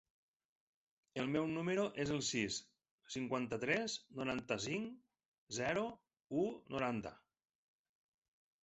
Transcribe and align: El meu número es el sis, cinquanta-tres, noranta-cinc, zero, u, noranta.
El 1.23 1.27
meu 1.35 1.45
número 1.51 1.83
es 2.05 2.13
el 2.15 2.23
sis, 2.29 2.57
cinquanta-tres, 3.17 3.99
noranta-cinc, 4.23 4.99
zero, 5.61 5.87
u, 6.45 6.49
noranta. 6.77 7.15